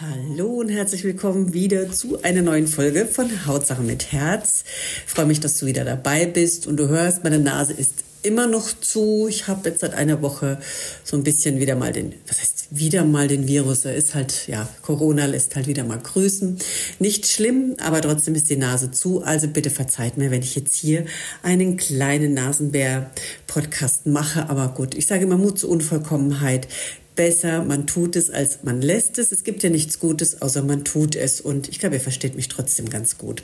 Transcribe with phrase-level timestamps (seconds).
[0.00, 4.62] Hallo und herzlich willkommen wieder zu einer neuen Folge von Hautsache mit Herz.
[5.04, 8.46] Ich freue mich, dass du wieder dabei bist und du hörst, meine Nase ist immer
[8.46, 9.26] noch zu.
[9.28, 10.58] Ich habe jetzt seit einer Woche
[11.02, 13.84] so ein bisschen wieder mal den, was heißt wieder mal den Virus?
[13.84, 16.58] Er ist halt, ja, Corona lässt halt wieder mal grüßen.
[16.98, 19.22] Nicht schlimm, aber trotzdem ist die Nase zu.
[19.22, 21.06] Also bitte verzeiht mir, wenn ich jetzt hier
[21.42, 24.48] einen kleinen Nasenbär-Podcast mache.
[24.50, 26.68] Aber gut, ich sage immer Mut zur Unvollkommenheit
[27.16, 29.32] besser, man tut es, als man lässt es.
[29.32, 31.40] Es gibt ja nichts Gutes, außer man tut es.
[31.40, 33.42] Und ich glaube, ihr versteht mich trotzdem ganz gut.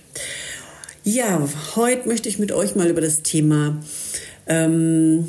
[1.03, 3.78] Ja, heute möchte ich mit euch mal über das Thema
[4.47, 5.28] ähm,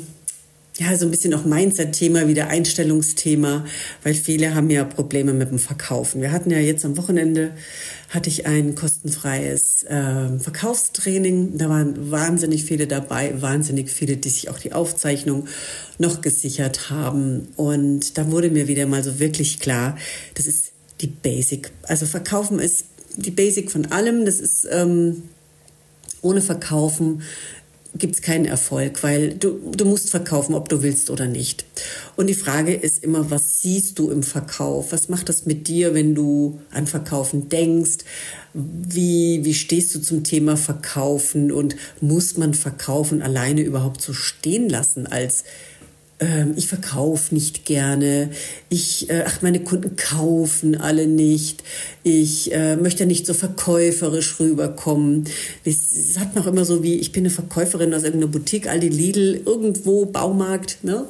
[0.78, 3.64] ja, so ein bisschen auch Mindset-Thema, wieder Einstellungsthema,
[4.02, 6.20] weil viele haben ja Probleme mit dem Verkaufen.
[6.20, 7.52] Wir hatten ja jetzt am Wochenende,
[8.10, 11.56] hatte ich ein kostenfreies äh, Verkaufstraining.
[11.56, 15.48] Da waren wahnsinnig viele dabei, wahnsinnig viele, die sich auch die Aufzeichnung
[15.98, 17.48] noch gesichert haben.
[17.56, 19.96] Und da wurde mir wieder mal so wirklich klar,
[20.34, 21.70] das ist die Basic.
[21.84, 22.84] Also Verkaufen ist
[23.16, 24.26] die Basic von allem.
[24.26, 25.22] Das ist ähm,
[26.20, 27.22] ohne Verkaufen
[27.98, 31.64] gibt es keinen Erfolg, weil du, du musst verkaufen, ob du willst oder nicht.
[32.16, 34.92] Und die Frage ist immer, was siehst du im Verkauf?
[34.92, 37.98] Was macht das mit dir, wenn du an Verkaufen denkst?
[38.54, 41.52] Wie, wie stehst du zum Thema Verkaufen?
[41.52, 45.44] Und muss man Verkaufen alleine überhaupt so stehen lassen als
[46.18, 48.30] ähm, ich verkaufe nicht gerne,
[48.68, 51.62] ich, äh, ach, meine Kunden kaufen alle nicht,
[52.04, 55.24] ich äh, möchte nicht so verkäuferisch rüberkommen.
[55.64, 59.42] Es sagt noch immer so wie, ich bin eine Verkäuferin aus irgendeiner Boutique, Aldi Lidl,
[59.44, 61.06] irgendwo, Baumarkt, ne?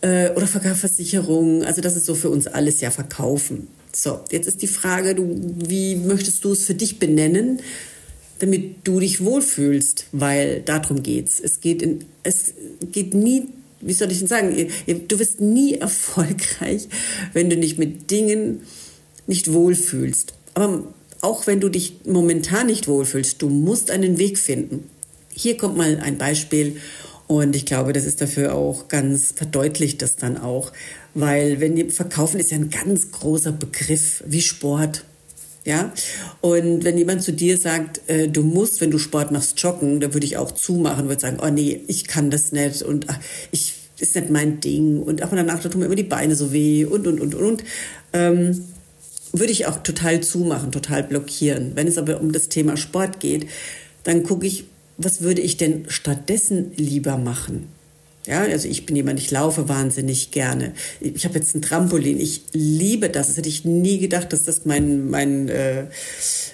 [0.00, 3.68] Äh, oder Verkaufsversicherung, also das ist so für uns alles ja Verkaufen.
[3.92, 7.60] So, jetzt ist die Frage, du, wie möchtest du es für dich benennen?
[8.40, 11.40] damit du dich wohlfühlst, weil darum geht's.
[11.40, 12.54] Es geht in, es
[12.90, 13.48] geht nie
[13.80, 14.68] wie soll ich denn sagen,
[15.08, 16.88] du wirst nie erfolgreich,
[17.32, 18.60] wenn du dich mit Dingen
[19.26, 20.34] nicht wohlfühlst.
[20.54, 20.84] Aber
[21.20, 24.88] auch wenn du dich momentan nicht wohlfühlst, du musst einen Weg finden.
[25.32, 26.76] Hier kommt mal ein Beispiel
[27.26, 30.72] und ich glaube, das ist dafür auch ganz verdeutlicht das dann auch,
[31.14, 35.04] weil wenn verkaufen ist ja ein ganz großer Begriff wie Sport.
[35.64, 35.92] Ja,
[36.40, 40.14] und wenn jemand zu dir sagt, äh, du musst, wenn du Sport machst, joggen, dann
[40.14, 43.18] würde ich auch zumachen, würde sagen, oh nee, ich kann das nicht und ach,
[43.50, 46.52] ich ist nicht mein Ding und auch danach da tun mir immer die Beine so
[46.52, 47.64] weh und und und und.
[48.14, 48.64] Ähm,
[49.32, 51.72] würde ich auch total zumachen, total blockieren.
[51.76, 53.46] Wenn es aber um das Thema Sport geht,
[54.02, 54.64] dann gucke ich,
[54.96, 57.68] was würde ich denn stattdessen lieber machen?
[58.26, 60.74] Ja, also ich bin jemand, ich laufe wahnsinnig gerne.
[61.00, 62.20] Ich habe jetzt ein Trampolin.
[62.20, 63.28] Ich liebe das.
[63.28, 65.86] Das hätte ich nie gedacht, dass das mein, mein äh,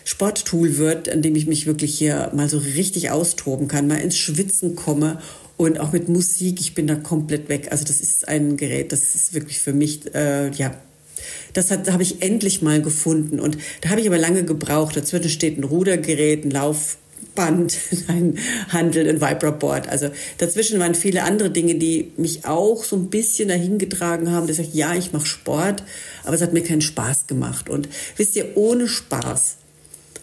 [0.04, 4.16] Sporttool wird, an dem ich mich wirklich hier mal so richtig austoben kann, mal ins
[4.16, 5.20] Schwitzen komme
[5.56, 6.60] und auch mit Musik.
[6.60, 7.68] Ich bin da komplett weg.
[7.72, 10.72] Also das ist ein Gerät, das ist wirklich für mich, äh, ja,
[11.52, 13.40] das habe ich endlich mal gefunden.
[13.40, 14.96] Und da habe ich aber lange gebraucht.
[14.96, 16.98] Dazwischen steht ein Rudergerät, ein Lauf,
[17.34, 17.76] Band,
[18.08, 18.38] ein
[18.68, 19.88] Handel, ein Vibraboard.
[19.88, 24.46] Also dazwischen waren viele andere Dinge, die mich auch so ein bisschen dahin getragen haben,
[24.46, 25.84] dass ich ja, ich mache Sport,
[26.24, 27.68] aber es hat mir keinen Spaß gemacht.
[27.68, 29.56] Und wisst ihr, ohne Spaß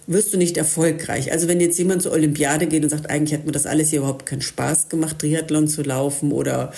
[0.08, 1.32] wirst du nicht erfolgreich.
[1.32, 4.00] Also wenn jetzt jemand zur Olympiade geht und sagt, eigentlich hat mir das alles hier
[4.00, 6.74] überhaupt keinen Spaß gemacht, Triathlon zu laufen oder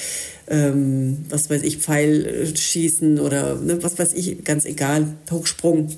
[0.48, 5.90] ähm, was weiß ich, Pfeilschießen oder ne, was weiß ich, ganz egal, Hochsprung,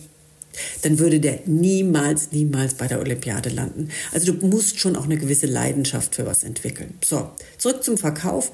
[0.81, 3.89] dann würde der niemals, niemals bei der Olympiade landen.
[4.11, 6.95] Also du musst schon auch eine gewisse Leidenschaft für was entwickeln.
[7.03, 8.51] So, zurück zum Verkauf.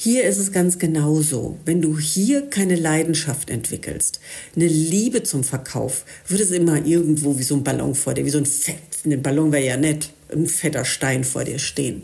[0.00, 1.58] Hier ist es ganz genauso.
[1.64, 4.20] Wenn du hier keine Leidenschaft entwickelst,
[4.54, 8.30] eine Liebe zum Verkauf, wird es immer irgendwo wie so ein Ballon vor dir, wie
[8.30, 12.02] so ein Fett, ein Ballon wäre ja nett, ein fetter Stein vor dir stehen.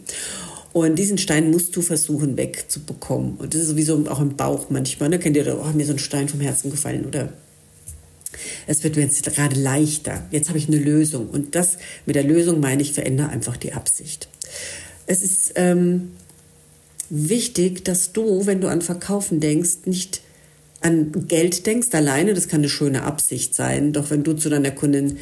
[0.72, 3.36] Und diesen Stein musst du versuchen wegzubekommen.
[3.36, 5.08] Und das ist sowieso auch im Bauch manchmal.
[5.08, 5.20] Ne?
[5.20, 7.32] Kennt ihr, oh, mir so ein Stein vom Herzen gefallen oder
[8.66, 10.26] es wird mir jetzt gerade leichter.
[10.30, 11.28] Jetzt habe ich eine Lösung.
[11.28, 14.28] Und das mit der Lösung meine ich, verändere einfach die Absicht.
[15.06, 16.12] Es ist ähm,
[17.10, 20.20] wichtig, dass du, wenn du an Verkaufen denkst, nicht
[20.80, 22.34] an Geld denkst alleine.
[22.34, 23.92] Das kann eine schöne Absicht sein.
[23.92, 25.18] Doch wenn du zu deiner Kundin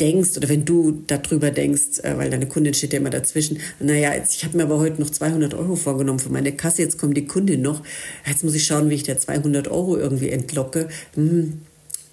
[0.00, 4.14] denkst oder wenn du darüber denkst, äh, weil deine Kundin steht ja immer dazwischen, naja,
[4.14, 7.16] jetzt, ich habe mir aber heute noch 200 Euro vorgenommen für meine Kasse, jetzt kommt
[7.16, 7.82] die Kundin noch,
[8.26, 10.88] jetzt muss ich schauen, wie ich der 200 Euro irgendwie entlocke.
[11.14, 11.60] Hm,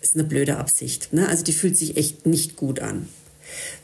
[0.07, 1.13] ist eine blöde Absicht.
[1.13, 1.27] Ne?
[1.27, 3.07] Also die fühlt sich echt nicht gut an.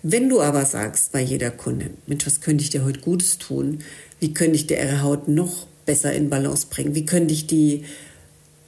[0.02, 3.80] Wenn du aber sagst bei jeder Kundin, Mensch, was könnte ich dir heute Gutes tun?
[4.20, 6.96] Wie könnte ich dir ihre Haut noch besser in Balance bringen?
[6.96, 7.86] Wie könnte ich die,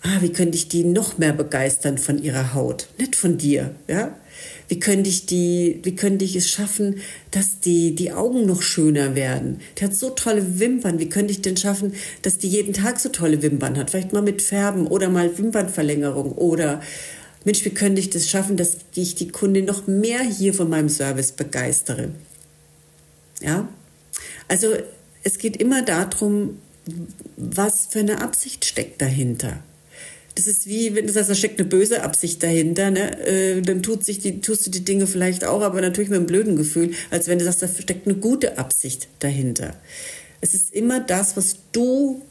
[0.02, 2.88] ah, wie könnte ich die noch mehr begeistern von ihrer Haut?
[2.98, 4.16] Nicht von dir, ja?
[4.68, 9.16] Wie könnte ich die, wie könnte ich es schaffen, dass die, die Augen noch schöner
[9.16, 9.62] werden?
[9.78, 10.98] Die hat so tolle Wimpern.
[10.98, 11.94] Wie könnte ich denn schaffen,
[12.24, 13.92] dass die jeden Tag so tolle Wimpern hat?
[13.92, 16.82] Vielleicht mal mit Färben oder mal Wimpernverlängerung oder
[17.46, 20.90] Mensch, wie könnte ich das schaffen, dass ich die Kundin noch mehr hier von meinem
[20.90, 22.10] Service begeistere?
[23.42, 23.70] Ja,
[24.48, 24.74] also
[25.24, 26.60] es geht immer darum,
[27.38, 29.64] was für eine Absicht steckt dahinter.
[30.36, 33.26] Das ist wie, wenn du sagst, da steckt eine böse Absicht dahinter, ne?
[33.26, 36.28] Äh, dann tut sich die, tust du die Dinge vielleicht auch, aber natürlich mit einem
[36.28, 39.76] blöden Gefühl, als wenn du sagst, da steckt eine gute Absicht dahinter.
[40.42, 42.22] Es ist immer das, was du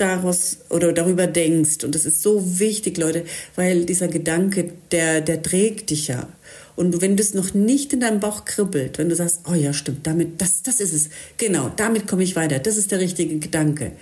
[0.00, 1.84] daraus oder darüber denkst.
[1.84, 3.24] Und das ist so wichtig, Leute,
[3.56, 6.28] weil dieser Gedanke, der, der trägt dich ja.
[6.76, 10.06] Und wenn das noch nicht in deinem Bauch kribbelt, wenn du sagst, oh ja, stimmt,
[10.06, 11.08] damit, das, das ist es.
[11.36, 12.60] Genau, damit komme ich weiter.
[12.60, 13.92] Das ist der richtige Gedanke.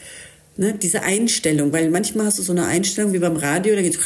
[0.59, 3.99] Ne, diese Einstellung, weil manchmal hast du so eine Einstellung wie beim Radio, da geht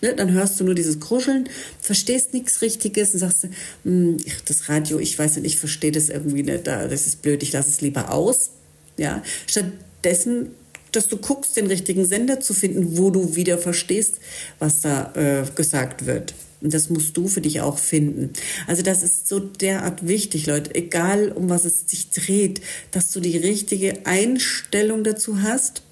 [0.00, 1.48] ne, dann hörst du nur dieses Kruscheln,
[1.80, 3.48] verstehst nichts Richtiges und sagst,
[3.82, 7.52] hm, das Radio, ich weiß nicht, ich verstehe das irgendwie nicht, das ist blöd, ich
[7.52, 8.50] lasse es lieber aus.
[8.96, 10.50] Ja, stattdessen
[10.92, 14.16] dass du guckst, den richtigen Sender zu finden, wo du wieder verstehst,
[14.58, 16.34] was da äh, gesagt wird.
[16.60, 18.32] Und das musst du für dich auch finden.
[18.68, 22.60] Also das ist so derart wichtig, Leute, egal um was es sich dreht,
[22.92, 25.82] dass du die richtige Einstellung dazu hast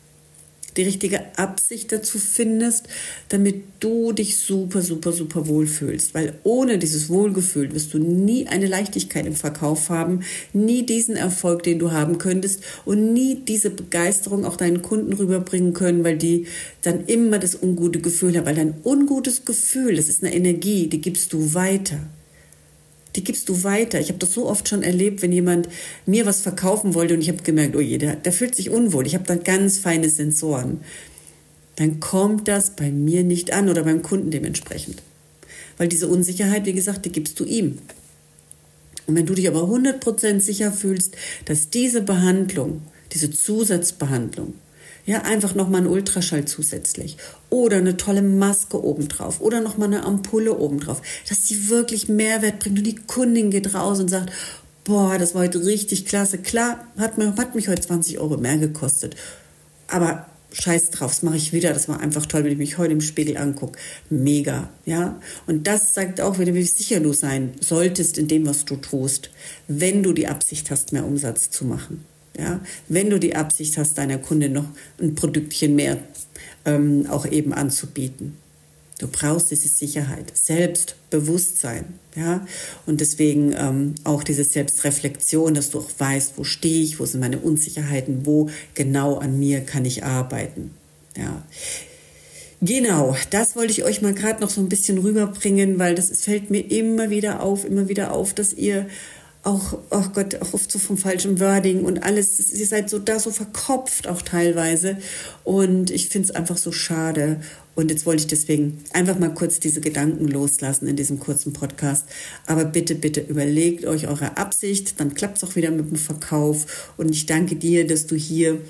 [0.77, 2.87] die richtige Absicht dazu findest,
[3.29, 6.15] damit du dich super, super, super wohlfühlst.
[6.15, 10.21] Weil ohne dieses Wohlgefühl wirst du nie eine Leichtigkeit im Verkauf haben,
[10.53, 15.75] nie diesen Erfolg, den du haben könntest und nie diese Begeisterung auch deinen Kunden rüberbringen
[15.75, 16.47] können, weil die
[16.83, 18.47] dann immer das ungute Gefühl haben.
[18.47, 22.01] Weil dein ungutes Gefühl, das ist eine Energie, die gibst du weiter
[23.17, 24.01] die gibst du weiter.
[24.01, 25.69] Ich habe das so oft schon erlebt, wenn jemand
[26.07, 29.07] mir was verkaufen wollte und ich habe gemerkt, oh je, der, der fühlt sich unwohl.
[29.07, 30.81] Ich habe dann ganz feine Sensoren.
[31.77, 35.03] Dann kommt das bei mir nicht an oder beim Kunden dementsprechend.
[35.77, 37.79] Weil diese Unsicherheit, wie gesagt, die gibst du ihm.
[39.07, 41.17] Und wenn du dich aber 100% sicher fühlst,
[41.47, 44.55] dass diese Behandlung, diese Zusatzbehandlung,
[45.11, 47.17] ja, einfach nochmal ein Ultraschall zusätzlich.
[47.49, 49.41] Oder eine tolle Maske obendrauf.
[49.41, 51.03] Oder nochmal eine Ampulle obendrauf.
[51.29, 52.79] Dass sie wirklich Mehrwert bringt.
[52.79, 54.31] Und die Kundin geht raus und sagt,
[54.85, 56.39] boah, das war heute richtig klasse.
[56.39, 59.17] Klar, hat, mir, hat mich heute 20 Euro mehr gekostet.
[59.89, 61.73] Aber scheiß drauf, das mache ich wieder.
[61.73, 63.81] Das war einfach toll, wenn ich mich heute im Spiegel angucke.
[64.11, 65.21] Mega, ja.
[65.49, 69.31] Und das sagt auch wieder, wie sicher du sein solltest in dem, was du tust,
[69.67, 72.05] wenn du die Absicht hast, mehr Umsatz zu machen.
[72.41, 74.65] Ja, wenn du die Absicht hast, deiner Kunde noch
[74.99, 75.99] ein Produktchen mehr
[76.65, 78.37] ähm, auch eben anzubieten.
[78.99, 81.85] Du brauchst diese Sicherheit, Selbstbewusstsein,
[82.17, 82.47] ja,
[82.85, 87.21] und deswegen ähm, auch diese Selbstreflexion, dass du auch weißt, wo stehe ich, wo sind
[87.21, 90.73] meine Unsicherheiten, wo genau an mir kann ich arbeiten,
[91.17, 91.43] ja.
[92.63, 96.51] Genau, das wollte ich euch mal gerade noch so ein bisschen rüberbringen, weil das fällt
[96.51, 98.87] mir immer wieder auf, immer wieder auf, dass ihr
[99.43, 102.53] auch, oh Gott, auch oft so vom falschen Wording und alles.
[102.53, 104.99] Ihr seid so da so verkopft auch teilweise.
[105.45, 107.41] Und ich finde es einfach so schade.
[107.75, 112.05] Und jetzt wollte ich deswegen einfach mal kurz diese Gedanken loslassen in diesem kurzen Podcast.
[112.47, 116.93] Aber bitte, bitte überlegt euch eure Absicht, dann klappt es auch wieder mit dem Verkauf.
[116.99, 118.61] Und ich danke dir, dass du hier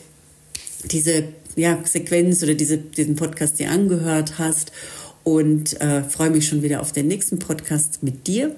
[0.84, 1.24] diese
[1.56, 4.70] ja, Sequenz oder diese, diesen Podcast dir angehört hast
[5.24, 8.54] und äh, freue mich schon wieder auf den nächsten Podcast mit dir.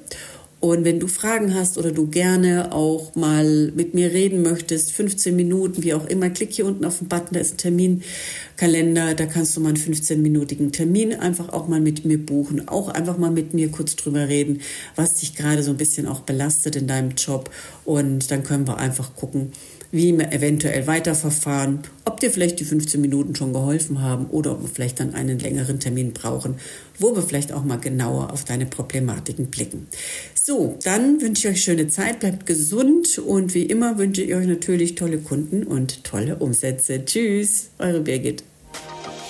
[0.63, 5.35] Und wenn du Fragen hast oder du gerne auch mal mit mir reden möchtest, 15
[5.35, 9.27] Minuten, wie auch immer, klick hier unten auf den Button, da ist ein Terminkalender, da
[9.27, 13.33] kannst du mal einen 15-minütigen Termin einfach auch mal mit mir buchen, auch einfach mal
[13.33, 14.61] mit mir kurz drüber reden,
[14.95, 17.51] was dich gerade so ein bisschen auch belastet in deinem Job.
[17.85, 19.51] Und dann können wir einfach gucken,
[19.93, 24.63] wie wir eventuell weiterverfahren, ob dir vielleicht die 15 Minuten schon geholfen haben oder ob
[24.63, 26.57] wir vielleicht dann einen längeren Termin brauchen,
[26.99, 29.87] wo wir vielleicht auch mal genauer auf deine Problematiken blicken.
[30.35, 34.47] So, dann wünsche ich euch schöne Zeit, bleibt gesund und wie immer wünsche ich euch
[34.47, 37.05] natürlich tolle Kunden und tolle Umsätze.
[37.05, 38.43] Tschüss, eure Birgit.